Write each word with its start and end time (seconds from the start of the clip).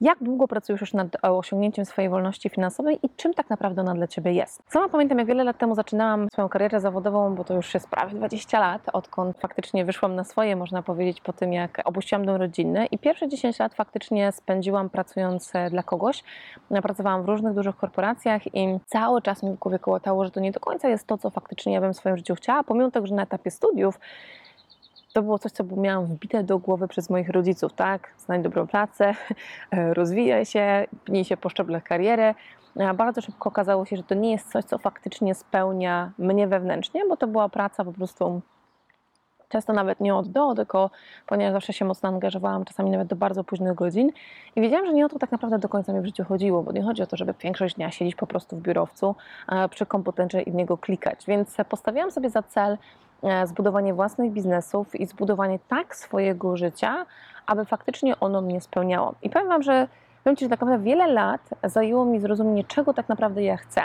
Jak 0.00 0.18
długo 0.22 0.48
pracujesz 0.48 0.80
już 0.80 0.92
nad 0.92 1.16
osiągnięciem 1.22 1.84
swojej 1.84 2.10
wolności 2.10 2.48
finansowej 2.48 2.98
i 3.02 3.10
czym 3.16 3.34
tak 3.34 3.50
naprawdę 3.50 3.82
ona 3.82 3.94
dla 3.94 4.06
Ciebie 4.06 4.32
jest? 4.32 4.62
Sama 4.66 4.88
pamiętam, 4.88 5.18
jak 5.18 5.26
wiele 5.26 5.44
lat 5.44 5.58
temu 5.58 5.74
zaczynałam 5.74 6.28
swoją 6.32 6.48
karierę 6.48 6.80
zawodową, 6.80 7.34
bo 7.34 7.44
to 7.44 7.54
już 7.54 7.74
jest 7.74 7.88
prawie 7.88 8.14
20 8.14 8.60
lat, 8.60 8.82
odkąd 8.92 9.38
faktycznie 9.38 9.84
wyszłam 9.84 10.14
na 10.14 10.24
swoje, 10.24 10.56
można 10.56 10.82
powiedzieć, 10.82 11.20
po 11.20 11.32
tym 11.32 11.52
jak 11.52 11.82
opuściłam 11.84 12.26
dom 12.26 12.36
rodzinny 12.36 12.86
i 12.86 12.98
pierwsze 12.98 13.28
10 13.28 13.58
lat 13.58 13.74
faktycznie 13.74 14.32
spędziłam 14.32 14.90
pracując 14.90 15.54
e, 15.54 15.70
dla 15.70 15.82
kogoś. 15.82 16.24
Pracowałam 16.82 17.22
w 17.22 17.28
różnych 17.28 17.54
dużych 17.54 17.76
korporacjach 17.76 18.54
i 18.54 18.78
cały 18.86 19.22
czas 19.22 19.42
mi 19.42 19.50
w 19.50 19.58
głowie 19.58 19.78
kołatało, 19.78 20.24
że 20.24 20.30
to 20.30 20.40
nie 20.40 20.52
do 20.52 20.60
końca 20.60 20.88
jest 20.88 21.06
to, 21.06 21.18
co 21.18 21.30
faktycznie 21.30 21.72
ja 21.72 21.80
bym 21.80 21.92
w 21.92 21.96
swoim 21.96 22.16
życiu 22.16 22.34
chciała, 22.34 22.62
pomimo 22.64 22.90
tego, 22.90 23.06
że 23.06 23.14
na 23.14 23.22
etapie 23.22 23.50
studiów 23.50 24.00
to 25.12 25.22
było 25.22 25.38
coś, 25.38 25.52
co 25.52 25.64
miałam 25.64 26.06
wbite 26.06 26.44
do 26.44 26.58
głowy 26.58 26.88
przez 26.88 27.10
moich 27.10 27.28
rodziców, 27.28 27.72
tak? 27.72 28.14
Znajdź 28.18 28.42
dobrą 28.42 28.66
pracę, 28.66 29.14
rozwijaj 29.98 30.46
się, 30.46 30.86
pnij 31.04 31.24
się 31.24 31.36
po 31.36 31.48
szczeblach 31.48 31.82
kariery. 31.82 32.34
A 32.88 32.94
bardzo 32.94 33.20
szybko 33.20 33.48
okazało 33.48 33.84
się, 33.84 33.96
że 33.96 34.02
to 34.02 34.14
nie 34.14 34.32
jest 34.32 34.52
coś, 34.52 34.64
co 34.64 34.78
faktycznie 34.78 35.34
spełnia 35.34 36.12
mnie 36.18 36.48
wewnętrznie, 36.48 37.02
bo 37.08 37.16
to 37.16 37.26
była 37.26 37.48
praca 37.48 37.84
po 37.84 37.92
prostu 37.92 38.42
często 39.48 39.72
nawet 39.72 40.00
nie 40.00 40.14
od 40.14 40.28
do, 40.28 40.54
tylko 40.54 40.90
ponieważ 41.26 41.52
zawsze 41.52 41.72
się 41.72 41.84
mocno 41.84 42.08
angażowałam, 42.08 42.64
czasami 42.64 42.90
nawet 42.90 43.08
do 43.08 43.16
bardzo 43.16 43.44
późnych 43.44 43.74
godzin 43.74 44.10
i 44.56 44.60
wiedziałam, 44.60 44.86
że 44.86 44.92
nie 44.92 45.06
o 45.06 45.08
to 45.08 45.18
tak 45.18 45.32
naprawdę 45.32 45.58
do 45.58 45.68
końca 45.68 45.92
mi 45.92 46.00
w 46.00 46.06
życiu 46.06 46.24
chodziło, 46.24 46.62
bo 46.62 46.72
nie 46.72 46.82
chodzi 46.82 47.02
o 47.02 47.06
to, 47.06 47.16
żeby 47.16 47.34
większość 47.42 47.74
dnia 47.74 47.90
siedzieć 47.90 48.14
po 48.14 48.26
prostu 48.26 48.56
w 48.56 48.60
biurowcu 48.60 49.14
przy 49.70 49.86
komputerze 49.86 50.42
i 50.42 50.50
w 50.50 50.54
niego 50.54 50.78
klikać, 50.78 51.26
więc 51.26 51.56
postawiłam 51.68 52.10
sobie 52.10 52.30
za 52.30 52.42
cel 52.42 52.78
zbudowanie 53.44 53.94
własnych 53.94 54.32
biznesów 54.32 54.94
i 54.94 55.06
zbudowanie 55.06 55.58
tak 55.68 55.96
swojego 55.96 56.56
życia, 56.56 57.06
aby 57.46 57.64
faktycznie 57.64 58.20
ono 58.20 58.40
mnie 58.40 58.60
spełniało. 58.60 59.14
I 59.22 59.30
powiem 59.30 59.48
Wam, 59.48 59.62
że 59.62 59.88
powiem 60.24 60.36
Ci, 60.36 60.44
że 60.44 60.48
tak 60.48 60.60
naprawdę 60.60 60.84
wiele 60.84 61.06
lat 61.06 61.40
zajęło 61.64 62.04
mi 62.04 62.20
zrozumienie, 62.20 62.64
czego 62.64 62.94
tak 62.94 63.08
naprawdę 63.08 63.42
ja 63.42 63.56
chcę. 63.56 63.80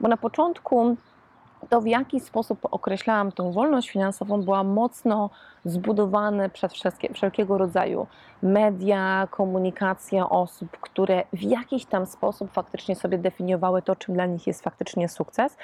Bo 0.00 0.08
na 0.08 0.16
początku 0.16 0.96
to 1.64 1.80
w 1.80 1.86
jaki 1.86 2.20
sposób 2.20 2.58
określałam 2.70 3.32
tą 3.32 3.52
wolność 3.52 3.90
finansową 3.90 4.42
była 4.42 4.64
mocno 4.64 5.30
zbudowane 5.64 6.50
przez 6.50 6.72
wszelkiego 7.12 7.58
rodzaju 7.58 8.06
media, 8.42 9.28
komunikacja 9.30 10.28
osób, 10.28 10.68
które 10.80 11.24
w 11.32 11.42
jakiś 11.42 11.84
tam 11.84 12.06
sposób 12.06 12.52
faktycznie 12.52 12.96
sobie 12.96 13.18
definiowały 13.18 13.82
to, 13.82 13.96
czym 13.96 14.14
dla 14.14 14.26
nich 14.26 14.46
jest 14.46 14.62
faktycznie 14.62 15.08
sukces. 15.08 15.56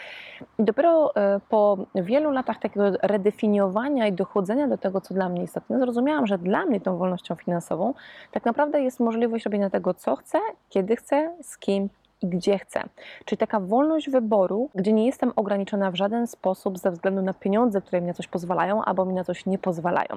I 0.58 0.64
dopiero 0.64 1.14
e, 1.16 1.40
po 1.48 1.78
wielu 1.94 2.30
latach 2.30 2.58
takiego 2.58 2.90
redefiniowania 3.02 4.06
i 4.06 4.12
dochodzenia 4.12 4.68
do 4.68 4.78
tego, 4.78 5.00
co 5.00 5.14
dla 5.14 5.28
mnie 5.28 5.42
istotne, 5.42 5.78
zrozumiałam, 5.78 6.26
że 6.26 6.38
dla 6.38 6.66
mnie 6.66 6.80
tą 6.80 6.96
wolnością 6.96 7.34
finansową 7.34 7.94
tak 8.30 8.44
naprawdę 8.44 8.82
jest 8.82 9.00
możliwość 9.00 9.44
robienia 9.44 9.70
tego, 9.70 9.94
co 9.94 10.16
chcę, 10.16 10.38
kiedy 10.68 10.96
chcę, 10.96 11.36
z 11.42 11.58
kim 11.58 11.88
i 12.22 12.26
gdzie 12.26 12.58
chcę. 12.58 12.82
Czyli 13.24 13.38
taka 13.38 13.60
wolność 13.60 14.10
wyboru, 14.10 14.70
gdzie 14.74 14.92
nie 14.92 15.06
jestem 15.06 15.32
ograniczona 15.36 15.90
w 15.90 15.94
żaden 15.94 16.26
sposób 16.26 16.78
ze 16.78 16.90
względu 16.90 17.22
na 17.22 17.34
pieniądze, 17.34 17.80
które 17.80 18.00
mi 18.00 18.06
na 18.06 18.14
coś 18.14 18.26
pozwalają, 18.26 18.84
albo 18.84 19.04
mi 19.04 19.14
na 19.14 19.24
coś 19.24 19.46
nie 19.46 19.58
pozwalają. 19.58 20.16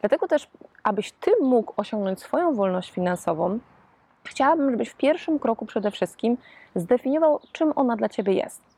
Dlatego 0.00 0.28
też, 0.28 0.48
abyś 0.82 1.12
Ty 1.12 1.30
mógł 1.42 1.72
osiągnąć 1.76 2.20
swoją 2.20 2.54
wolność 2.54 2.90
finansową, 2.90 3.58
chciałabym, 4.24 4.70
żebyś 4.70 4.88
w 4.88 4.96
pierwszym 4.96 5.38
kroku 5.38 5.66
przede 5.66 5.90
wszystkim 5.90 6.36
zdefiniował, 6.74 7.40
czym 7.52 7.72
ona 7.76 7.96
dla 7.96 8.08
Ciebie 8.08 8.32
jest. 8.32 8.77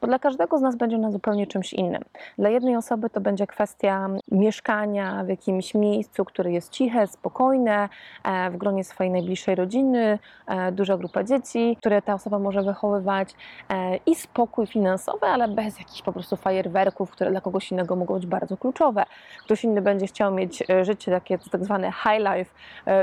Bo 0.00 0.06
dla 0.06 0.18
każdego 0.18 0.58
z 0.58 0.62
nas 0.62 0.76
będzie 0.76 0.96
ona 0.96 1.10
zupełnie 1.10 1.46
czymś 1.46 1.72
innym. 1.72 2.02
Dla 2.38 2.48
jednej 2.48 2.76
osoby 2.76 3.10
to 3.10 3.20
będzie 3.20 3.46
kwestia 3.46 4.08
mieszkania 4.30 5.24
w 5.24 5.28
jakimś 5.28 5.74
miejscu, 5.74 6.24
które 6.24 6.52
jest 6.52 6.72
ciche, 6.72 7.06
spokojne, 7.06 7.88
e, 8.24 8.50
w 8.50 8.56
gronie 8.56 8.84
swojej 8.84 9.12
najbliższej 9.12 9.54
rodziny, 9.54 10.18
e, 10.46 10.72
duża 10.72 10.96
grupa 10.96 11.24
dzieci, 11.24 11.76
które 11.78 12.02
ta 12.02 12.14
osoba 12.14 12.38
może 12.38 12.62
wychowywać 12.62 13.34
e, 13.68 13.96
i 13.96 14.14
spokój 14.14 14.66
finansowy, 14.66 15.26
ale 15.26 15.48
bez 15.48 15.78
jakichś 15.78 16.02
po 16.02 16.12
prostu 16.12 16.36
fajerwerków, 16.36 17.10
które 17.10 17.30
dla 17.30 17.40
kogoś 17.40 17.72
innego 17.72 17.96
mogą 17.96 18.14
być 18.14 18.26
bardzo 18.26 18.56
kluczowe. 18.56 19.04
Ktoś 19.44 19.64
inny 19.64 19.82
będzie 19.82 20.06
chciał 20.06 20.34
mieć 20.34 20.64
życie 20.82 21.12
takie 21.12 21.38
tak 21.38 21.64
zwane 21.64 21.92
high 21.92 22.20
life, 22.34 22.50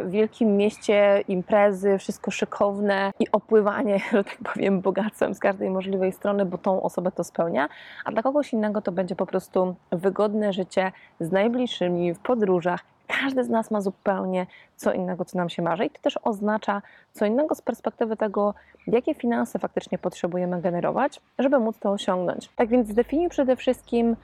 w 0.04 0.10
wielkim 0.10 0.58
mieście, 0.58 1.24
imprezy, 1.28 1.98
wszystko 1.98 2.32
szykowne 2.32 3.12
i 3.20 3.32
opływanie, 3.32 4.00
że 4.12 4.24
tak 4.24 4.38
powiem, 4.54 4.82
bogactwem 4.82 5.34
z 5.34 5.40
każdej 5.40 5.70
możliwej 5.70 6.12
strony, 6.12 6.46
bo 6.46 6.57
tą 6.58 6.82
osobę 6.82 7.12
to 7.12 7.24
spełnia, 7.24 7.70
a 8.06 8.12
dla 8.12 8.24
kogoś 8.24 8.54
innego 8.54 8.82
to 8.82 8.92
będzie 8.92 9.16
po 9.16 9.26
prostu 9.26 9.76
wygodne 9.92 10.54
życie 10.54 10.92
z 11.20 11.32
najbliższymi 11.32 12.14
w 12.14 12.20
podróżach. 12.20 12.80
Każdy 13.08 13.44
z 13.44 13.50
nas 13.50 13.72
ma 13.72 13.82
zupełnie 13.82 14.48
co 14.76 14.94
innego, 14.94 15.26
co 15.26 15.38
nam 15.38 15.50
się 15.50 15.62
marzy, 15.62 15.86
i 15.86 15.90
to 15.90 16.02
też 16.02 16.20
oznacza 16.24 16.82
co 17.12 17.26
innego 17.26 17.56
z 17.56 17.62
perspektywy 17.62 18.18
tego, 18.18 18.54
jakie 18.88 19.14
finanse 19.14 19.60
faktycznie 19.60 19.98
potrzebujemy 19.98 20.62
generować, 20.62 21.22
żeby 21.40 21.60
móc 21.60 21.80
to 21.80 21.92
osiągnąć. 21.92 22.50
Tak 22.56 22.70
więc 22.70 22.90
zdefiniuj 22.90 23.30
przede 23.30 23.56
wszystkim, 23.56 24.16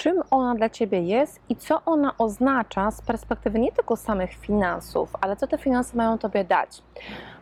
czym 0.00 0.22
ona 0.30 0.54
dla 0.54 0.68
Ciebie 0.68 1.00
jest 1.00 1.40
i 1.48 1.56
co 1.56 1.82
ona 1.86 2.14
oznacza 2.18 2.90
z 2.90 3.02
perspektywy 3.02 3.58
nie 3.58 3.72
tylko 3.72 3.96
samych 3.96 4.34
finansów, 4.34 5.12
ale 5.20 5.36
co 5.36 5.46
te 5.46 5.58
finanse 5.58 5.96
mają 5.96 6.18
Tobie 6.18 6.44
dać. 6.44 6.82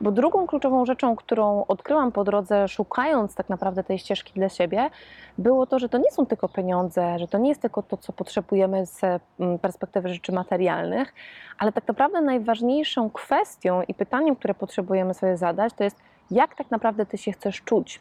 Bo 0.00 0.10
drugą 0.10 0.46
kluczową 0.46 0.86
rzeczą, 0.86 1.16
którą 1.16 1.64
odkryłam 1.69 2.12
po 2.12 2.24
drodze, 2.24 2.69
szukając 2.69 3.34
tak 3.34 3.48
naprawdę 3.48 3.84
tej 3.84 3.98
ścieżki 3.98 4.32
dla 4.34 4.48
siebie, 4.48 4.91
było 5.38 5.66
to, 5.66 5.78
że 5.78 5.88
to 5.88 5.98
nie 5.98 6.10
są 6.10 6.26
tylko 6.26 6.48
pieniądze, 6.48 7.19
że 7.19 7.28
to 7.28 7.38
nie 7.38 7.48
jest 7.48 7.62
tylko 7.62 7.82
to, 7.82 7.96
co 7.96 8.12
potrzebujemy 8.12 8.86
z 8.86 9.00
mm, 9.40 9.58
perspektywy 9.58 10.08
rzeczy 10.08 10.32
materialnych, 10.32 11.14
ale 11.58 11.72
tak 11.72 11.88
naprawdę 11.88 12.20
najważniejszą 12.20 13.10
kwestią 13.10 13.82
i 13.82 13.94
pytaniem, 13.94 14.36
które 14.36 14.54
potrzebujemy 14.54 15.14
sobie 15.14 15.36
zadać, 15.36 15.72
to 15.72 15.84
jest, 15.84 15.96
jak 16.31 16.55
tak 16.55 16.71
naprawdę 16.71 17.06
ty 17.06 17.19
się 17.19 17.33
chcesz 17.33 17.62
czuć. 17.62 18.00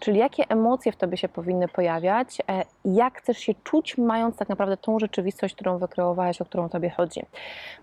Czyli 0.00 0.18
jakie 0.18 0.44
emocje 0.48 0.92
w 0.92 0.96
tobie 0.96 1.16
się 1.16 1.28
powinny 1.28 1.68
pojawiać, 1.68 2.38
e, 2.48 2.64
jak 2.84 3.18
chcesz 3.18 3.38
się 3.38 3.54
czuć, 3.64 3.98
mając 3.98 4.36
tak 4.36 4.48
naprawdę 4.48 4.76
tą 4.76 4.98
rzeczywistość, 4.98 5.54
którą 5.54 5.78
wykreowałeś, 5.78 6.40
o 6.40 6.44
którą 6.44 6.68
tobie 6.68 6.90
chodzi. 6.90 7.22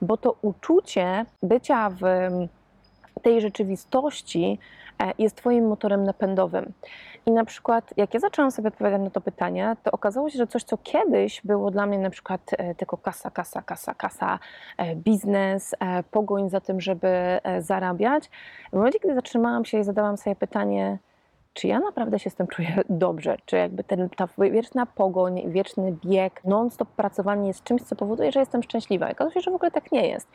Bo 0.01 0.17
to 0.17 0.35
uczucie 0.41 1.25
bycia 1.43 1.89
w 1.89 2.01
tej 3.25 3.41
rzeczywistości 3.41 4.59
e, 5.01 5.13
jest 5.17 5.35
Twoim 5.35 5.67
motorem 5.67 6.03
napędowym. 6.03 6.73
I 7.25 7.31
na 7.31 7.45
przykład, 7.45 7.93
jak 7.97 8.13
ja 8.13 8.19
zaczęłam 8.19 8.51
sobie 8.51 8.67
odpowiadać 8.67 9.01
na 9.01 9.09
to 9.09 9.21
pytanie, 9.21 9.75
to 9.83 9.91
okazało 9.91 10.29
się, 10.29 10.37
że 10.37 10.47
coś, 10.47 10.63
co 10.63 10.77
kiedyś 10.77 11.41
było 11.43 11.71
dla 11.71 11.85
mnie 11.85 11.97
na 11.97 12.09
przykład 12.09 12.41
e, 12.57 12.75
tylko 12.75 12.97
kasa, 12.97 13.31
kasa, 13.31 13.61
kasa, 13.61 13.93
kasa, 13.93 14.39
e, 14.77 14.95
biznes, 14.95 15.75
pogoń 16.11 16.49
za 16.49 16.61
tym, 16.61 16.81
żeby 16.81 17.39
zarabiać. 17.59 18.29
W 18.69 18.75
momencie, 18.75 18.99
kiedy 18.99 19.15
zatrzymałam 19.15 19.65
się 19.65 19.79
i 19.79 19.83
zadałam 19.83 20.17
sobie 20.17 20.35
pytanie, 20.35 20.97
czy 21.55 21.67
ja 21.67 21.79
naprawdę 21.79 22.19
się 22.19 22.29
z 22.29 22.35
tym 22.35 22.47
czuję 22.47 22.81
dobrze, 22.89 23.37
czy 23.45 23.55
jakby 23.55 23.83
ten, 23.83 24.09
ta 24.09 24.27
wieczna 24.37 24.85
pogoń, 24.85 25.41
wieczny 25.51 25.95
bieg, 26.05 26.41
non-stop 26.43 26.89
pracowanie 26.89 27.47
jest 27.47 27.63
czymś, 27.63 27.81
co 27.81 27.95
powoduje, 27.95 28.31
że 28.31 28.39
jestem 28.39 28.63
szczęśliwa. 28.63 29.09
I 29.09 29.11
okazuje 29.11 29.33
się, 29.33 29.41
że 29.41 29.51
w 29.51 29.55
ogóle 29.55 29.71
tak 29.71 29.91
nie 29.91 30.07
jest. 30.07 30.27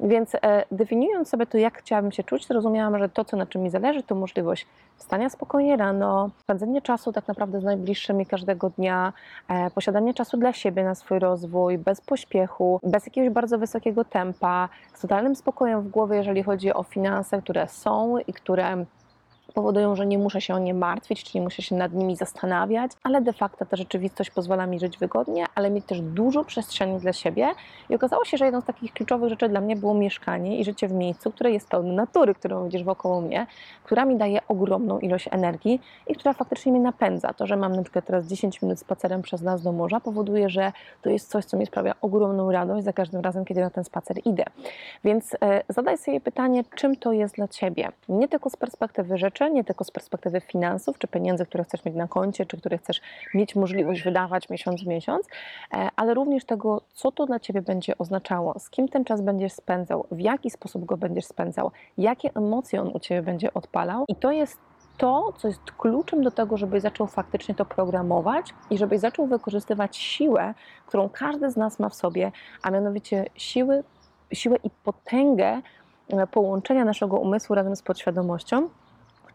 Więc 0.00 0.34
e, 0.34 0.64
definiując 0.70 1.28
sobie 1.28 1.46
to, 1.46 1.58
jak 1.58 1.78
chciałabym 1.78 2.12
się 2.12 2.22
czuć, 2.22 2.46
zrozumiałam, 2.46 2.98
że 2.98 3.08
to, 3.08 3.24
co 3.24 3.36
na 3.36 3.46
czym 3.46 3.62
mi 3.62 3.70
zależy, 3.70 4.02
to 4.02 4.14
możliwość 4.14 4.66
wstania 4.96 5.30
spokojnie 5.30 5.76
rano, 5.76 6.30
spędzenie 6.40 6.82
czasu 6.82 7.12
tak 7.12 7.28
naprawdę 7.28 7.60
z 7.60 7.64
najbliższymi 7.64 8.26
każdego 8.26 8.70
dnia, 8.70 9.12
e, 9.48 9.70
posiadanie 9.70 10.14
czasu 10.14 10.36
dla 10.36 10.52
siebie 10.52 10.84
na 10.84 10.94
swój 10.94 11.18
rozwój, 11.18 11.78
bez 11.78 12.00
pośpiechu, 12.00 12.80
bez 12.82 13.06
jakiegoś 13.06 13.30
bardzo 13.30 13.58
wysokiego 13.58 14.04
tempa, 14.04 14.68
z 14.94 15.00
totalnym 15.00 15.36
spokojem 15.36 15.82
w 15.82 15.88
głowie, 15.88 16.16
jeżeli 16.16 16.42
chodzi 16.42 16.72
o 16.72 16.82
finanse, 16.82 17.42
które 17.42 17.68
są 17.68 18.18
i 18.18 18.32
które 18.32 18.84
powodują, 19.52 19.96
że 19.96 20.06
nie 20.06 20.18
muszę 20.18 20.40
się 20.40 20.54
o 20.54 20.58
nie 20.58 20.74
martwić, 20.74 21.24
czy 21.24 21.38
nie 21.38 21.42
muszę 21.44 21.62
się 21.62 21.74
nad 21.74 21.92
nimi 21.92 22.16
zastanawiać, 22.16 22.92
ale 23.02 23.20
de 23.20 23.32
facto 23.32 23.66
ta 23.66 23.76
rzeczywistość 23.76 24.30
pozwala 24.30 24.66
mi 24.66 24.80
żyć 24.80 24.98
wygodnie, 24.98 25.44
ale 25.54 25.70
mieć 25.70 25.84
też 25.84 26.00
dużo 26.00 26.44
przestrzeni 26.44 26.98
dla 26.98 27.12
siebie. 27.12 27.48
I 27.90 27.94
okazało 27.94 28.24
się, 28.24 28.36
że 28.36 28.44
jedną 28.44 28.60
z 28.60 28.64
takich 28.64 28.92
kluczowych 28.92 29.30
rzeczy 29.30 29.48
dla 29.48 29.60
mnie 29.60 29.76
było 29.76 29.94
mieszkanie 29.94 30.58
i 30.58 30.64
życie 30.64 30.88
w 30.88 30.92
miejscu, 30.92 31.30
które 31.30 31.50
jest 31.50 31.68
pełne 31.68 31.92
natury, 31.92 32.34
którą 32.34 32.64
widzisz 32.64 32.84
wokół 32.84 33.20
mnie, 33.20 33.46
która 33.84 34.04
mi 34.04 34.16
daje 34.16 34.40
ogromną 34.48 34.98
ilość 34.98 35.28
energii 35.30 35.80
i 36.06 36.14
która 36.14 36.32
faktycznie 36.32 36.72
mnie 36.72 36.80
napędza. 36.80 37.32
To, 37.32 37.46
że 37.46 37.56
mam 37.56 37.72
na 37.72 37.82
przykład 37.82 38.04
teraz 38.04 38.26
10 38.26 38.62
minut 38.62 38.78
spacerem 38.78 39.22
przez 39.22 39.42
las 39.42 39.62
do 39.62 39.72
morza, 39.72 40.00
powoduje, 40.00 40.50
że 40.50 40.72
to 41.02 41.10
jest 41.10 41.30
coś, 41.30 41.44
co 41.44 41.56
mi 41.56 41.66
sprawia 41.66 41.94
ogromną 42.00 42.52
radość 42.52 42.84
za 42.84 42.92
każdym 42.92 43.20
razem, 43.20 43.44
kiedy 43.44 43.60
na 43.60 43.70
ten 43.70 43.84
spacer 43.84 44.16
idę. 44.24 44.44
Więc 45.04 45.36
e, 45.42 45.62
zadaj 45.68 45.98
sobie 45.98 46.20
pytanie, 46.20 46.64
czym 46.74 46.96
to 46.96 47.12
jest 47.12 47.34
dla 47.34 47.48
Ciebie. 47.48 47.88
Nie 48.08 48.28
tylko 48.28 48.50
z 48.50 48.56
perspektywy 48.56 49.18
rzeczy, 49.18 49.37
rzeczy, 49.38 49.54
nie 49.54 49.64
tylko 49.64 49.84
z 49.84 49.90
perspektywy 49.90 50.40
finansów, 50.40 50.98
czy 50.98 51.08
pieniędzy, 51.08 51.46
które 51.46 51.64
chcesz 51.64 51.84
mieć 51.84 51.94
na 51.94 52.08
koncie, 52.08 52.46
czy 52.46 52.56
które 52.56 52.78
chcesz 52.78 53.00
mieć 53.34 53.56
możliwość 53.56 54.02
wydawać 54.02 54.50
miesiąc 54.50 54.84
w 54.84 54.86
miesiąc, 54.86 55.26
e, 55.72 55.88
ale 55.96 56.14
również 56.14 56.44
tego, 56.44 56.82
co 56.94 57.12
to 57.12 57.26
dla 57.26 57.40
Ciebie 57.40 57.62
będzie 57.62 57.98
oznaczało, 57.98 58.58
z 58.58 58.70
kim 58.70 58.88
ten 58.88 59.04
czas 59.04 59.20
będziesz 59.20 59.52
spędzał, 59.52 60.06
w 60.10 60.20
jaki 60.20 60.50
sposób 60.50 60.84
go 60.84 60.96
będziesz 60.96 61.24
spędzał, 61.24 61.70
jakie 61.98 62.30
emocje 62.34 62.80
on 62.80 62.88
u 62.94 62.98
Ciebie 62.98 63.22
będzie 63.22 63.54
odpalał. 63.54 64.04
I 64.08 64.16
to 64.16 64.32
jest 64.32 64.58
to, 64.98 65.32
co 65.36 65.48
jest 65.48 65.72
kluczem 65.78 66.22
do 66.22 66.30
tego, 66.30 66.56
żebyś 66.56 66.82
zaczął 66.82 67.06
faktycznie 67.06 67.54
to 67.54 67.64
programować 67.64 68.54
i 68.70 68.78
żebyś 68.78 69.00
zaczął 69.00 69.26
wykorzystywać 69.26 69.96
siłę, 69.96 70.54
którą 70.86 71.08
każdy 71.08 71.50
z 71.50 71.56
nas 71.56 71.78
ma 71.78 71.88
w 71.88 71.94
sobie, 71.94 72.32
a 72.62 72.70
mianowicie 72.70 73.24
siły, 73.34 73.84
siłę 74.32 74.56
i 74.64 74.70
potęgę 74.70 75.60
e, 76.08 76.26
połączenia 76.26 76.84
naszego 76.84 77.16
umysłu 77.16 77.54
razem 77.54 77.76
z 77.76 77.82
podświadomością, 77.82 78.68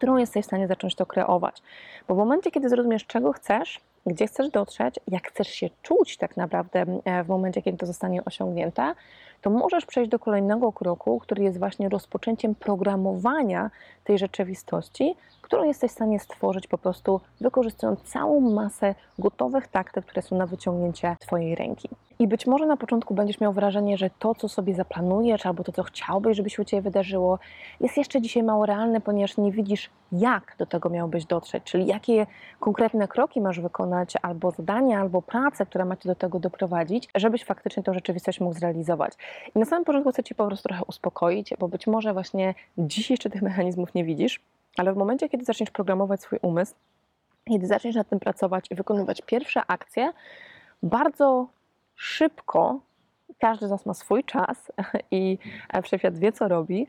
którą 0.04 0.16
jesteś 0.16 0.44
w 0.44 0.46
stanie 0.46 0.68
zacząć 0.68 0.94
to 0.94 1.06
kreować. 1.06 1.62
Bo 2.08 2.14
w 2.14 2.18
momencie, 2.18 2.50
kiedy 2.50 2.68
zrozumiesz, 2.68 3.06
czego 3.06 3.32
chcesz, 3.32 3.80
gdzie 4.06 4.26
chcesz 4.26 4.50
dotrzeć, 4.50 5.00
jak 5.08 5.28
chcesz 5.28 5.48
się 5.48 5.70
czuć 5.82 6.16
tak 6.16 6.36
naprawdę 6.36 6.84
e, 7.04 7.24
w 7.24 7.28
momencie, 7.28 7.62
kiedy 7.62 7.78
to 7.78 7.86
zostanie 7.86 8.24
osiągnięte, 8.24 8.94
to 9.44 9.50
możesz 9.50 9.86
przejść 9.86 10.10
do 10.10 10.18
kolejnego 10.18 10.72
kroku, 10.72 11.18
który 11.18 11.42
jest 11.42 11.58
właśnie 11.58 11.88
rozpoczęciem 11.88 12.54
programowania 12.54 13.70
tej 14.04 14.18
rzeczywistości, 14.18 15.14
którą 15.42 15.64
jesteś 15.64 15.90
w 15.90 15.94
stanie 15.94 16.20
stworzyć 16.20 16.66
po 16.66 16.78
prostu 16.78 17.20
wykorzystując 17.40 18.02
całą 18.02 18.40
masę 18.40 18.94
gotowych 19.18 19.68
taktyk, 19.68 20.04
które 20.04 20.22
są 20.22 20.36
na 20.36 20.46
wyciągnięcie 20.46 21.16
Twojej 21.20 21.54
ręki. 21.54 21.88
I 22.18 22.28
być 22.28 22.46
może 22.46 22.66
na 22.66 22.76
początku 22.76 23.14
będziesz 23.14 23.40
miał 23.40 23.52
wrażenie, 23.52 23.98
że 23.98 24.10
to, 24.18 24.34
co 24.34 24.48
sobie 24.48 24.74
zaplanujesz, 24.74 25.46
albo 25.46 25.64
to, 25.64 25.72
co 25.72 25.82
chciałbyś, 25.82 26.36
żeby 26.36 26.50
się 26.50 26.62
u 26.62 26.64
Ciebie 26.64 26.82
wydarzyło, 26.82 27.38
jest 27.80 27.96
jeszcze 27.96 28.20
dzisiaj 28.20 28.42
mało 28.42 28.66
realne, 28.66 29.00
ponieważ 29.00 29.36
nie 29.36 29.52
widzisz, 29.52 29.90
jak 30.12 30.54
do 30.58 30.66
tego 30.66 30.90
miałbyś 30.90 31.24
dotrzeć, 31.24 31.64
czyli 31.64 31.86
jakie 31.86 32.26
konkretne 32.60 33.08
kroki 33.08 33.40
masz 33.40 33.60
wykonać, 33.60 34.14
albo 34.22 34.50
zadania, 34.50 35.00
albo 35.00 35.22
pracę, 35.22 35.66
która 35.66 35.84
ma 35.84 35.96
Cię 35.96 36.08
do 36.08 36.14
tego 36.14 36.38
doprowadzić, 36.38 37.08
żebyś 37.14 37.44
faktycznie 37.44 37.82
tą 37.82 37.94
rzeczywistość 37.94 38.40
mógł 38.40 38.54
zrealizować. 38.54 39.12
I 39.54 39.58
na 39.58 39.64
samym 39.64 39.84
początku 39.84 40.12
chcę 40.12 40.24
Cię 40.24 40.34
po 40.34 40.46
prostu 40.46 40.68
trochę 40.68 40.84
uspokoić, 40.84 41.54
bo 41.58 41.68
być 41.68 41.86
może 41.86 42.12
właśnie 42.12 42.54
dziś 42.78 43.10
jeszcze 43.10 43.30
tych 43.30 43.42
mechanizmów 43.42 43.94
nie 43.94 44.04
widzisz, 44.04 44.40
ale 44.76 44.92
w 44.92 44.96
momencie, 44.96 45.28
kiedy 45.28 45.44
zaczniesz 45.44 45.70
programować 45.70 46.22
swój 46.22 46.38
umysł, 46.42 46.74
kiedy 47.48 47.66
zaczniesz 47.66 47.94
nad 47.94 48.08
tym 48.08 48.20
pracować 48.20 48.66
i 48.70 48.74
wykonywać 48.74 49.22
pierwsze 49.26 49.62
akcje, 49.66 50.12
bardzo 50.82 51.46
szybko, 51.94 52.80
każdy 53.38 53.68
z 53.68 53.70
nas 53.70 53.86
ma 53.86 53.94
swój 53.94 54.24
czas 54.24 54.72
i 55.10 55.38
wszechświat 55.82 56.18
wie, 56.18 56.32
co 56.32 56.48
robi, 56.48 56.86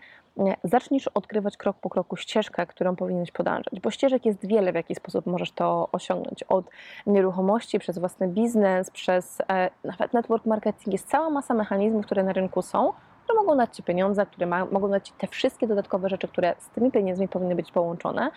zaczniesz 0.63 1.07
odkrywać 1.07 1.57
krok 1.57 1.77
po 1.81 1.89
kroku 1.89 2.15
ścieżkę, 2.15 2.65
którą 2.65 2.95
powinieneś 2.95 3.31
podążać, 3.31 3.79
bo 3.83 3.91
ścieżek 3.91 4.25
jest 4.25 4.47
wiele, 4.47 4.71
w 4.71 4.75
jaki 4.75 4.95
sposób 4.95 5.25
możesz 5.25 5.51
to 5.51 5.89
osiągnąć. 5.91 6.43
Od 6.43 6.65
nieruchomości, 7.07 7.79
przez 7.79 7.99
własny 7.99 8.27
biznes, 8.27 8.91
przez 8.91 9.41
e, 9.49 9.69
nawet 9.83 10.13
network 10.13 10.45
marketing. 10.45 10.93
Jest 10.93 11.07
cała 11.07 11.29
masa 11.29 11.53
mechanizmów, 11.53 12.05
które 12.05 12.23
na 12.23 12.33
rynku 12.33 12.61
są, 12.61 12.93
które 13.23 13.39
mogą 13.39 13.57
dać 13.57 13.75
Ci 13.75 13.83
pieniądze, 13.83 14.25
które 14.25 14.47
ma, 14.47 14.65
mogą 14.65 14.89
dać 14.89 15.07
Ci 15.07 15.13
te 15.17 15.27
wszystkie 15.27 15.67
dodatkowe 15.67 16.09
rzeczy, 16.09 16.27
które 16.27 16.55
z 16.57 16.69
tymi 16.69 16.91
pieniędzmi 16.91 17.27
powinny 17.27 17.55
być 17.55 17.71
połączone. 17.71 18.31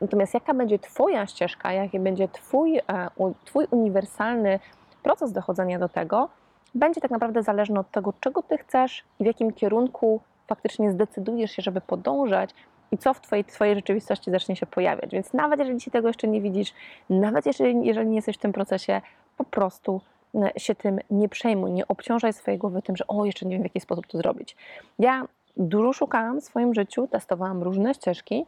Natomiast 0.00 0.34
jaka 0.34 0.54
będzie 0.54 0.78
Twoja 0.78 1.26
ścieżka, 1.26 1.72
jaki 1.72 2.00
będzie 2.00 2.28
Twój, 2.28 2.78
e, 2.78 2.82
twój 3.44 3.66
uniwersalny 3.70 4.58
proces 5.02 5.32
dochodzenia 5.32 5.78
do 5.78 5.88
tego, 5.88 6.28
będzie 6.74 7.00
tak 7.00 7.10
naprawdę 7.10 7.42
zależny 7.42 7.80
od 7.80 7.90
tego, 7.90 8.12
czego 8.20 8.42
Ty 8.42 8.58
chcesz 8.58 9.04
i 9.20 9.24
w 9.24 9.26
jakim 9.26 9.52
kierunku 9.52 10.20
faktycznie 10.46 10.90
zdecydujesz 10.90 11.50
się, 11.50 11.62
żeby 11.62 11.80
podążać 11.80 12.50
i 12.92 12.98
co 12.98 13.14
w 13.14 13.20
twojej, 13.20 13.44
twojej 13.44 13.74
rzeczywistości 13.74 14.30
zacznie 14.30 14.56
się 14.56 14.66
pojawiać. 14.66 15.10
Więc 15.10 15.32
nawet 15.32 15.58
jeżeli 15.58 15.78
dzisiaj 15.78 15.92
tego 15.92 16.08
jeszcze 16.08 16.28
nie 16.28 16.40
widzisz, 16.40 16.72
nawet 17.10 17.46
jeżeli, 17.46 17.86
jeżeli 17.86 18.08
nie 18.08 18.16
jesteś 18.16 18.36
w 18.36 18.40
tym 18.40 18.52
procesie, 18.52 19.00
po 19.36 19.44
prostu 19.44 20.00
się 20.56 20.74
tym 20.74 20.98
nie 21.10 21.28
przejmuj, 21.28 21.72
nie 21.72 21.88
obciążaj 21.88 22.32
swojej 22.32 22.58
głowy 22.58 22.82
tym, 22.82 22.96
że 22.96 23.06
o, 23.06 23.24
jeszcze 23.24 23.46
nie 23.46 23.52
wiem 23.52 23.62
w 23.62 23.64
jaki 23.64 23.80
sposób 23.80 24.06
to 24.06 24.18
zrobić. 24.18 24.56
Ja 24.98 25.26
dużo 25.56 25.92
szukałam 25.92 26.40
w 26.40 26.44
swoim 26.44 26.74
życiu, 26.74 27.06
testowałam 27.06 27.62
różne 27.62 27.94
ścieżki, 27.94 28.46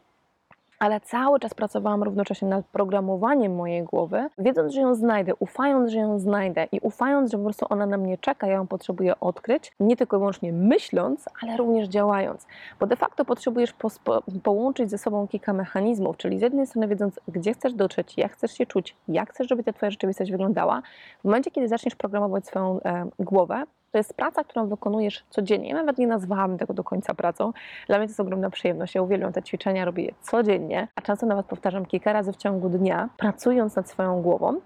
ale 0.79 1.01
cały 1.01 1.41
czas 1.41 1.55
pracowałam 1.55 2.03
równocześnie 2.03 2.49
nad 2.49 2.67
programowaniem 2.67 3.55
mojej 3.55 3.85
głowy, 3.85 4.29
wiedząc, 4.39 4.73
że 4.73 4.81
ją 4.81 4.95
znajdę, 4.95 5.35
ufając, 5.39 5.91
że 5.91 5.99
ją 5.99 6.19
znajdę 6.19 6.67
i 6.73 6.81
ufając, 6.81 7.31
że 7.31 7.39
po 7.39 7.45
prostu 7.45 7.67
ona 7.69 7.87
na 7.87 7.97
mnie 7.97 8.19
czeka, 8.19 8.47
ja 8.47 8.53
ją 8.53 8.67
potrzebuję 8.67 9.21
odkryć, 9.21 9.73
nie 9.81 9.97
tylko 9.97 10.17
i 10.17 10.19
wyłącznie 10.19 10.53
myśląc, 10.53 11.29
ale 11.43 11.57
również 11.57 11.89
działając. 11.89 12.47
Bo 12.81 12.87
de 12.87 12.97
facto 12.97 13.25
potrzebujesz 13.25 13.73
po, 13.73 13.89
po, 14.05 14.23
połączyć 14.43 14.91
ze 14.91 14.99
sobą 14.99 15.29
kilka 15.29 15.53
mechanizmów, 15.53 16.17
czyli 16.17 16.39
z 16.39 16.43
jednej 16.43 16.67
strony 16.67 16.89
wiedząc, 16.89 17.21
gdzie 17.29 17.55
chcesz 17.55 17.75
dotrzeć, 17.75 18.19
jak 18.19 18.33
chcesz 18.33 18.53
się 18.53 18.67
czuć, 18.67 18.97
jak 19.09 19.31
chcesz, 19.31 19.49
żeby 19.49 19.65
ta 19.65 19.73
Twoja 19.73 19.91
rzeczywistość 19.91 20.31
wyglądała, 20.31 20.83
w 21.21 21.25
momencie, 21.25 21.51
kiedy 21.51 21.69
zaczniesz 21.69 21.95
programować 21.95 22.47
swoją 22.47 22.81
e, 22.81 23.07
głowę, 23.19 23.65
to 23.97 24.01
jest 24.01 24.15
praca, 24.15 24.45
którą 24.45 24.67
wykonujesz 24.67 25.25
codziennie. 25.31 25.69
Ja 25.69 25.75
nawet 25.75 25.99
nie 25.99 26.07
nazwałam 26.07 26.59
tego 26.59 26.75
do 26.75 26.85
końca 26.85 27.15
pracą. 27.15 27.53
Dla 27.87 27.99
mnie 27.99 28.07
to 28.07 28.11
jest 28.11 28.21
ogromna 28.21 28.51
przyjemność. 28.51 28.95
Ja 28.95 29.03
uwielbiam 29.03 29.33
te 29.33 29.43
ćwiczenia, 29.43 29.85
robię 29.85 30.05
je 30.05 30.15
codziennie, 30.21 30.89
a 30.95 31.01
często 31.01 31.27
nawet 31.27 31.47
powtarzam 31.47 31.87
kilka 31.87 32.13
razy 32.13 32.33
w 32.33 32.37
ciągu 32.37 32.69
dnia, 32.69 33.09
pracując 33.17 33.77
nad 33.77 33.91
swoją 33.91 34.23
głową. 34.23 34.61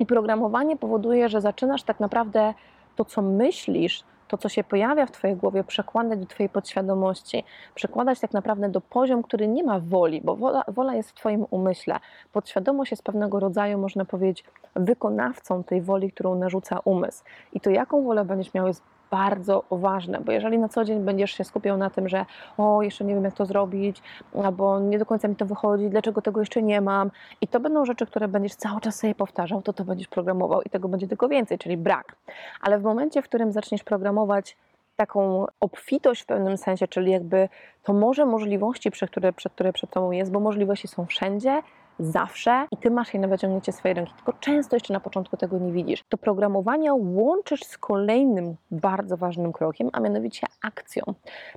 I 0.00 0.06
programowanie 0.06 0.76
powoduje, 0.76 1.28
że 1.28 1.40
zaczynasz 1.40 1.82
tak 1.82 2.00
naprawdę 2.00 2.54
to, 2.96 3.04
co 3.04 3.22
myślisz, 3.22 4.04
to, 4.30 4.38
co 4.38 4.48
się 4.48 4.64
pojawia 4.64 5.06
w 5.06 5.10
Twojej 5.10 5.36
głowie, 5.36 5.64
przekładać 5.64 6.18
do 6.18 6.26
Twojej 6.26 6.48
podświadomości, 6.48 7.44
przekładać 7.74 8.20
tak 8.20 8.32
naprawdę 8.32 8.68
do 8.68 8.80
poziom, 8.80 9.22
który 9.22 9.48
nie 9.48 9.64
ma 9.64 9.80
woli, 9.80 10.20
bo 10.24 10.36
wola, 10.36 10.64
wola 10.68 10.94
jest 10.94 11.10
w 11.10 11.14
Twoim 11.14 11.46
umyśle. 11.50 12.00
Podświadomość 12.32 12.90
jest 12.90 13.02
pewnego 13.02 13.40
rodzaju, 13.40 13.78
można 13.78 14.04
powiedzieć, 14.04 14.44
wykonawcą 14.76 15.64
tej 15.64 15.82
woli, 15.82 16.12
którą 16.12 16.34
narzuca 16.34 16.78
umysł. 16.84 17.24
I 17.52 17.60
to, 17.60 17.70
jaką 17.70 18.02
wolę 18.02 18.24
będziesz 18.24 18.54
miał, 18.54 18.66
jest 18.66 18.82
bardzo 19.10 19.64
ważne, 19.70 20.20
bo 20.20 20.32
jeżeli 20.32 20.58
na 20.58 20.68
co 20.68 20.84
dzień 20.84 21.00
będziesz 21.00 21.30
się 21.30 21.44
skupiał 21.44 21.76
na 21.76 21.90
tym, 21.90 22.08
że 22.08 22.26
o, 22.58 22.82
jeszcze 22.82 23.04
nie 23.04 23.14
wiem 23.14 23.24
jak 23.24 23.34
to 23.34 23.46
zrobić, 23.46 24.02
albo 24.44 24.80
nie 24.80 24.98
do 24.98 25.06
końca 25.06 25.28
mi 25.28 25.36
to 25.36 25.46
wychodzi, 25.46 25.88
dlaczego 25.88 26.22
tego 26.22 26.40
jeszcze 26.40 26.62
nie 26.62 26.80
mam 26.80 27.10
i 27.40 27.48
to 27.48 27.60
będą 27.60 27.84
rzeczy, 27.84 28.06
które 28.06 28.28
będziesz 28.28 28.54
cały 28.54 28.80
czas 28.80 28.96
sobie 28.96 29.14
powtarzał, 29.14 29.62
to 29.62 29.72
to 29.72 29.84
będziesz 29.84 30.08
programował 30.08 30.62
i 30.62 30.70
tego 30.70 30.88
będzie 30.88 31.08
tylko 31.08 31.28
więcej, 31.28 31.58
czyli 31.58 31.76
brak. 31.76 32.16
Ale 32.60 32.78
w 32.78 32.82
momencie, 32.82 33.22
w 33.22 33.24
którym 33.24 33.52
zaczniesz 33.52 33.84
programować 33.84 34.56
taką 34.96 35.46
obfitość 35.60 36.22
w 36.22 36.26
pewnym 36.26 36.56
sensie, 36.56 36.88
czyli 36.88 37.12
jakby 37.12 37.48
to 37.82 37.92
może 37.92 38.26
możliwości, 38.26 38.90
przed 38.90 39.10
które, 39.10 39.32
przed, 39.32 39.52
które 39.52 39.72
przed 39.72 39.90
Tobą 39.90 40.10
jest, 40.10 40.30
bo 40.32 40.40
możliwości 40.40 40.88
są 40.88 41.06
wszędzie, 41.06 41.62
zawsze 42.00 42.66
i 42.70 42.76
ty 42.76 42.90
masz 42.90 43.14
je 43.14 43.20
na 43.20 43.28
wyciągnięcie 43.28 43.72
swojej 43.72 43.94
ręki, 43.94 44.12
tylko 44.14 44.32
często 44.32 44.76
jeszcze 44.76 44.92
na 44.92 45.00
początku 45.00 45.36
tego 45.36 45.58
nie 45.58 45.72
widzisz. 45.72 46.04
To 46.08 46.18
programowanie 46.18 46.94
łączysz 46.94 47.64
z 47.64 47.78
kolejnym 47.78 48.56
bardzo 48.70 49.16
ważnym 49.16 49.52
krokiem, 49.52 49.90
a 49.92 50.00
mianowicie 50.00 50.46
akcją. 50.62 51.02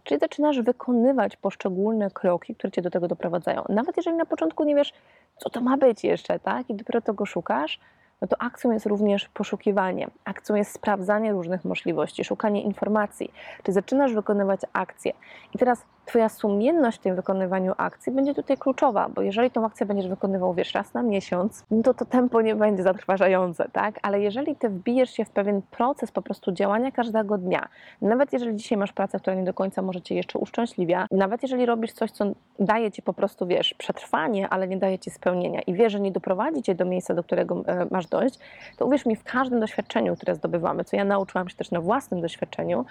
Czyli 0.03 0.19
zaczynasz 0.19 0.61
wykonywać 0.61 1.37
poszczególne 1.37 2.11
kroki, 2.11 2.55
które 2.55 2.71
cię 2.71 2.81
do 2.81 2.89
tego 2.89 3.07
doprowadzają. 3.07 3.63
Nawet 3.69 3.97
jeżeli 3.97 4.17
na 4.17 4.25
początku 4.25 4.63
nie 4.63 4.75
wiesz, 4.75 4.93
co 5.37 5.49
to 5.49 5.61
ma 5.61 5.77
być 5.77 6.03
jeszcze, 6.03 6.39
tak? 6.39 6.69
I 6.69 6.75
dopiero 6.75 7.01
tego 7.01 7.25
szukasz, 7.25 7.79
no 8.21 8.27
to 8.27 8.41
akcją 8.41 8.71
jest 8.71 8.85
również 8.85 9.29
poszukiwanie, 9.29 10.07
akcją 10.25 10.55
jest 10.55 10.71
sprawdzanie 10.71 11.31
różnych 11.31 11.65
możliwości, 11.65 12.23
szukanie 12.23 12.61
informacji. 12.61 13.33
Czy 13.63 13.71
zaczynasz 13.71 14.13
wykonywać 14.13 14.61
akcje? 14.73 15.13
I 15.53 15.57
teraz 15.57 15.85
Twoja 16.05 16.29
sumienność 16.29 16.97
w 16.97 17.01
tym 17.01 17.15
wykonywaniu 17.15 17.73
akcji 17.77 18.11
będzie 18.11 18.33
tutaj 18.33 18.57
kluczowa, 18.57 19.09
bo 19.09 19.21
jeżeli 19.21 19.51
tą 19.51 19.65
akcję 19.65 19.85
będziesz 19.85 20.07
wykonywał, 20.07 20.53
wiesz, 20.53 20.73
raz 20.73 20.93
na 20.93 21.03
miesiąc, 21.03 21.65
no 21.71 21.83
to 21.83 21.93
to 21.93 22.05
tempo 22.05 22.41
nie 22.41 22.55
będzie 22.55 22.83
zatrważające, 22.83 23.69
tak? 23.71 23.99
Ale 24.01 24.21
jeżeli 24.21 24.55
Ty 24.55 24.69
wbijesz 24.69 25.09
się 25.09 25.25
w 25.25 25.29
pewien 25.29 25.61
proces 25.61 26.11
po 26.11 26.21
prostu 26.21 26.51
działania 26.51 26.91
każdego 26.91 27.37
dnia, 27.37 27.67
nawet 28.01 28.33
jeżeli 28.33 28.55
dzisiaj 28.55 28.77
masz 28.77 28.93
pracę, 28.93 29.19
która 29.19 29.35
nie 29.35 29.43
do 29.43 29.53
końca 29.53 29.81
może 29.81 30.01
Cię 30.01 30.15
jeszcze 30.15 30.39
uszczęśliwia, 30.39 31.07
nawet 31.11 31.43
jeżeli 31.43 31.65
robisz 31.65 31.91
coś, 31.91 32.11
co 32.11 32.25
daje 32.59 32.91
Ci 32.91 33.01
po 33.01 33.13
prostu, 33.13 33.47
wiesz, 33.47 33.73
przetrwanie, 33.73 34.49
ale 34.49 34.67
nie 34.67 34.77
daje 34.77 34.99
Ci 34.99 35.11
spełnienia 35.11 35.61
i 35.61 35.73
wiesz, 35.73 35.91
że 35.91 35.99
nie 35.99 36.11
doprowadzi 36.11 36.61
Cię 36.61 36.75
do 36.75 36.85
miejsca, 36.85 37.13
do 37.13 37.23
którego 37.23 37.63
e, 37.67 37.87
masz 37.91 38.07
dojść, 38.07 38.39
to 38.77 38.85
uwierz 38.85 39.05
mi, 39.05 39.15
w 39.15 39.23
każdym 39.23 39.59
doświadczeniu, 39.59 40.15
które 40.15 40.35
zdobywamy, 40.35 40.83
co 40.83 40.95
ja 40.95 41.05
nauczyłam 41.05 41.49
się 41.49 41.55
też 41.55 41.71
na 41.71 41.81
własnym 41.81 42.21
doświadczeniu, 42.21 42.85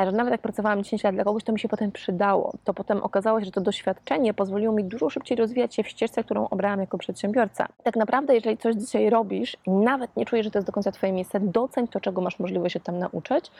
e, 0.00 0.04
że 0.04 0.12
nawet 0.12 0.32
jak 0.32 0.40
pracowałam 0.40 0.82
10 0.82 1.04
lat 1.04 1.14
dla 1.14 1.24
kogoś, 1.24 1.44
to 1.44 1.52
mi 1.52 1.60
się 1.60 1.68
potem 1.68 1.92
przydało 1.92 2.47
to 2.64 2.74
potem 2.74 3.02
okazało 3.02 3.40
się, 3.40 3.44
że 3.44 3.52
to 3.52 3.60
doświadczenie 3.60 4.34
pozwoliło 4.34 4.74
mi 4.74 4.84
dużo 4.84 5.10
szybciej 5.10 5.36
rozwijać 5.36 5.74
się 5.74 5.82
w 5.82 5.88
ścieżce, 5.88 6.24
którą 6.24 6.48
obrałam 6.48 6.80
jako 6.80 6.98
przedsiębiorca. 6.98 7.66
Tak 7.82 7.96
naprawdę, 7.96 8.34
jeżeli 8.34 8.56
coś 8.56 8.74
dzisiaj 8.74 9.10
robisz 9.10 9.56
i 9.66 9.70
nawet 9.70 10.16
nie 10.16 10.26
czujesz, 10.26 10.44
że 10.44 10.50
to 10.50 10.58
jest 10.58 10.66
do 10.66 10.72
końca 10.72 10.92
Twoje 10.92 11.12
miejsce, 11.12 11.40
doceń 11.40 11.88
to, 11.88 12.00
czego 12.00 12.20
masz 12.20 12.38
możliwość 12.38 12.72
się 12.72 12.80
tam 12.80 12.98
nauczyć 12.98 13.50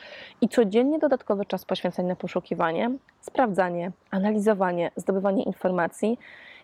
i 0.41 0.49
codziennie 0.49 0.99
dodatkowy 0.99 1.45
czas 1.45 1.65
poświęcać 1.65 2.07
na 2.07 2.17
poszukiwanie, 2.17 2.91
sprawdzanie, 3.21 3.93
analizowanie, 4.11 4.91
zdobywanie 4.97 5.43
informacji. 5.43 6.19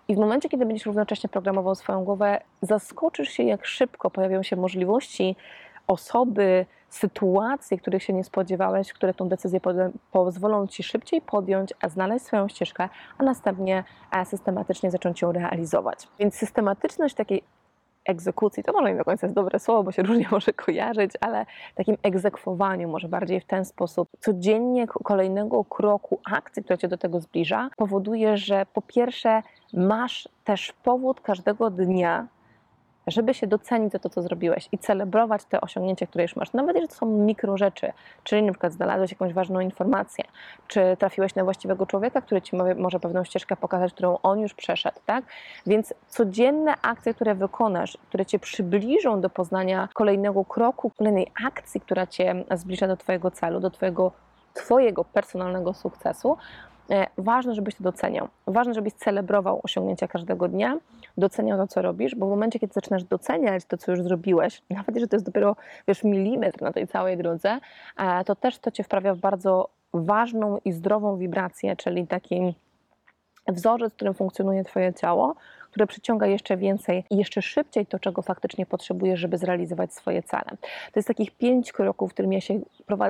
I 0.09 0.15
w 0.15 0.19
momencie, 0.19 0.49
kiedy 0.49 0.67
będziesz 0.67 0.87
równocześnie 0.87 1.29
programował 1.29 1.75
swoją 1.75 2.05
głowę, 2.05 2.41
zaskoczysz 2.63 3.29
się, 3.29 3.43
jak 3.43 3.67
szybko 3.67 4.11
pojawią 4.11 4.43
się 4.43 4.57
możliwości 4.57 5.37
osoby, 5.87 6.67
sytuacje, 6.95 7.79
których 7.79 8.03
się 8.03 8.13
nie 8.13 8.25
spodziewałeś, 8.25 8.93
które 8.93 9.15
tą 9.15 9.29
decyzję 9.29 9.61
pozwolą 10.13 10.67
ci 10.67 10.83
szybciej 10.83 11.21
podjąć, 11.21 11.75
a 11.83 11.89
znaleźć 11.89 12.25
swoją 12.25 12.49
ścieżkę, 12.49 12.89
a 13.19 13.23
następnie 13.23 13.85
e, 14.13 14.25
systematycznie 14.25 14.91
zacząć 14.91 15.23
ją 15.23 15.33
realizować. 15.33 16.09
Więc 16.19 16.35
systematyczność 16.35 17.15
takiej 17.15 17.43
egzekucji, 18.05 18.63
to 18.63 18.73
może 18.73 18.93
nie 18.93 18.99
do 18.99 19.05
końca 19.05 19.27
jest 19.27 19.35
dobre 19.35 19.59
słowo, 19.59 19.83
bo 19.83 19.93
się 19.93 20.03
różnie 20.03 20.29
może 20.33 20.53
kojarzyć, 20.53 21.11
ale 21.21 21.47
takim 21.75 21.97
egzekwowaniu, 22.03 22.89
może 22.89 23.09
bardziej 23.09 23.41
w 23.41 23.45
ten 23.45 23.65
sposób, 23.65 24.09
codziennie 24.21 24.87
kolejnego 24.87 25.65
kroku 25.65 26.21
akcji, 26.33 26.65
która 26.65 26.77
cię 26.77 26.89
do 26.89 26.99
tego 26.99 27.21
zbliża, 27.21 27.71
powoduje, 27.77 28.37
że 28.37 28.67
po 28.73 28.83
pierwsze 28.83 29.43
masz 29.73 30.29
też 30.45 30.73
powód 30.73 31.21
każdego 31.21 31.71
dnia, 31.71 32.27
żeby 33.07 33.35
się 33.35 33.47
docenić 33.47 33.93
za 33.93 33.99
to, 33.99 34.11
co 34.11 34.23
zrobiłeś 34.23 34.69
i 34.73 34.79
celebrować 34.79 35.45
te 35.45 35.61
osiągnięcia, 35.61 36.07
które 36.07 36.25
już 36.25 36.37
masz. 36.37 36.53
Nawet 36.53 36.77
jeżeli 36.77 36.89
to 36.89 36.95
są 36.95 37.07
mikro 37.07 37.57
rzeczy, 37.57 37.93
czyli 38.25 38.43
na 38.43 38.53
przykład 38.53 38.73
znalazłeś 38.73 39.11
jakąś 39.11 39.33
ważną 39.33 39.61
informację, 39.61 40.25
czy 40.69 40.97
trafiłeś 40.99 41.35
na 41.35 41.45
właściwego 41.45 41.87
człowieka, 41.87 42.21
który 42.21 42.43
ci 42.43 42.57
mo- 42.57 42.75
może 42.75 43.01
pewną 43.01 43.25
ścieżkę 43.25 43.57
pokazać, 43.57 43.93
którą 43.93 44.19
on 44.23 44.41
już 44.41 44.55
przeszedł, 44.55 45.01
tak? 45.07 45.25
Więc 45.67 45.95
codzienne 46.09 46.75
akcje, 46.83 47.15
które 47.15 47.35
wykonasz, 47.35 47.99
które 48.09 48.27
cię 48.27 48.39
przybliżą 48.39 49.21
do 49.21 49.31
poznania 49.31 49.89
kolejnego 49.95 50.45
kroku, 50.45 50.91
kolejnej 50.99 51.33
akcji, 51.47 51.81
która 51.81 52.07
cię 52.07 52.45
zbliża 52.55 52.89
do 52.89 52.97
twojego 52.97 53.31
celu, 53.31 53.61
do 53.61 53.71
twojego, 53.71 54.13
twojego 54.55 55.05
personalnego 55.05 55.75
sukcesu, 55.75 56.37
ważne, 57.19 57.55
żebyś 57.55 57.75
to 57.75 57.85
doceniał. 57.85 58.29
Ważne, 58.47 58.75
żebyś 58.75 58.93
celebrował 58.93 59.61
osiągnięcia 59.63 60.09
każdego 60.09 60.49
dnia, 60.49 60.79
doceniał 61.17 61.59
to, 61.59 61.67
co 61.67 61.83
robisz, 61.83 62.15
bo 62.15 62.27
w 62.27 62.31
momencie, 62.31 62.59
kiedy 62.59 62.73
zaczynasz 62.73 63.05
doceniać 63.05 63.65
to, 63.65 63.77
co 63.77 63.93
już 63.93 64.03
zrobiłeś, 64.03 64.63
nawet 64.71 64.95
jeżeli 64.95 65.09
to 65.09 65.17
jest 65.17 65.27
dopiero, 65.27 65.57
wiesz, 65.89 66.05
milimetr 66.05 66.63
na 66.63 66.73
tej 66.73 66.87
całej 66.87 67.17
drodze, 67.17 67.59
e, 67.99 68.25
to 68.25 68.35
też 68.35 68.59
to 68.59 68.71
cię 68.71 68.85
wprawia 68.85 69.15
w 69.15 69.19
bardzo 69.19 69.69
ważną 69.95 70.59
i 70.65 70.73
zdrową 70.73 71.17
wibrację, 71.17 71.77
czyli 71.77 72.07
taki 72.07 72.55
wzorzec, 73.49 73.93
w 73.93 73.97
którym 73.97 74.15
funkcjonuje 74.15 74.65
Twoje 74.65 74.95
ciało, 74.95 75.35
które 75.75 75.87
przyciąga 75.87 76.27
jeszcze 76.27 76.57
więcej 76.57 77.05
i 77.11 77.17
jeszcze 77.17 77.43
szybciej 77.43 77.87
to, 77.87 77.99
czego 77.99 78.23
faktycznie 78.23 78.67
potrzebujesz, 78.67 79.21
żeby 79.21 79.39
zrealizować 79.39 79.95
swoje 79.95 80.23
cele. 80.23 80.45
To 80.93 80.97
jest 80.97 81.09
takich 81.09 81.31
pięć 81.31 81.73
kroków, 81.73 82.15
którym 82.15 82.33
ja 82.33 82.41
się 82.41 82.61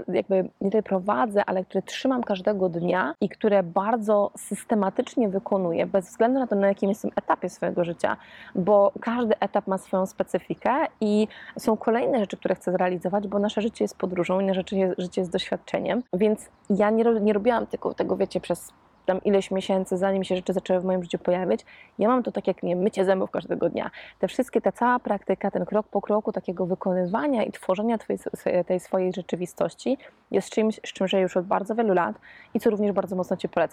jakby 0.09 0.49
nie 0.61 0.71
tyle 0.71 0.83
prowadzę, 0.83 1.45
ale 1.45 1.65
które 1.65 1.83
trzymam 1.83 2.23
każdego 2.23 2.69
dnia 2.69 3.15
i 3.21 3.29
które 3.29 3.63
bardzo 3.63 4.31
systematycznie 4.37 5.29
wykonuję, 5.29 5.87
bez 5.87 6.07
względu 6.07 6.41
na 6.41 6.47
to, 6.47 6.55
na 6.55 6.69
jakim 6.69 6.89
jestem 6.89 7.11
etapie 7.17 7.49
swojego 7.49 7.85
życia, 7.85 8.17
bo 8.55 8.93
każdy 9.01 9.39
etap 9.41 9.67
ma 9.67 9.79
swoją 9.79 10.07
specyfikę 10.07 10.71
i 11.01 11.29
są 11.59 11.77
kolejne 11.77 12.21
rzeczy, 12.21 12.37
które 12.37 12.55
chcę 12.55 12.73
zrealizować, 12.73 13.29
bo 13.29 13.39
nasze 13.39 13.63
życie 13.63 13.85
jest 13.85 13.99
podróżą 13.99 14.41
i 14.41 14.45
nasze 14.45 14.63
życie 14.99 15.21
jest, 15.21 15.33
doświadczeniem, 15.33 16.03
więc 16.13 16.49
ja 16.71 16.91
nie, 16.91 17.05
nie 17.05 17.33
robiłam 17.33 17.67
tylko 17.67 17.95
tego, 17.95 18.17
wiecie, 18.17 18.41
przez 18.41 18.73
tam 19.07 19.23
ileś 19.25 19.51
miesięcy, 19.51 19.97
zanim 19.97 20.25
się 20.25 20.37
rzeczy 20.37 20.53
zaczęły 20.53 20.81
w 20.81 20.85
moim 20.85 21.03
życiu 21.03 21.19
pojawić. 21.19 21.65
Ja 21.99 22.09
mam 22.09 22.23
to 22.23 22.33
tak 22.33 22.47
jak 22.47 22.63
nie 22.63 22.77
mycie 22.77 23.05
zębów 23.05 23.31
każdego 23.31 23.71
dnia. 23.71 23.91
Te 24.19 24.29
wszystkie, 24.29 24.61
ta 24.61 24.73
cała 24.73 24.99
praktyka, 24.99 25.51
ten 25.51 25.65
krok 25.65 25.89
po 25.89 26.01
kroku 26.01 26.33
takiego 26.33 26.67
wykonywania 26.67 27.45
i 27.45 27.53
tworzenia 27.53 27.99
twojej, 27.99 28.21
tej 28.67 28.81
swojej 28.81 29.13
rzeczywistości 29.13 29.99
jest 30.31 30.51
czymś, 30.51 30.81
z 30.87 30.93
czym 30.93 31.09
żyję 31.09 31.23
już 31.23 31.37
od 31.37 31.47
bardzo 31.47 31.75
wielu 31.75 31.95
lat 31.95 32.17
i 32.55 32.61
co 32.61 32.71
również 32.71 32.93
bardzo 32.93 33.17
mocno 33.17 33.37
Ci 33.37 33.49
polecam. 33.49 33.65